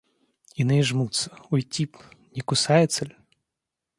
Иные 0.55 0.81
жмутся— 0.83 1.29
уйти 1.51 1.85
б, 1.85 1.99
не 2.35 2.41
кусается 2.41 3.05
ль? 3.05 3.15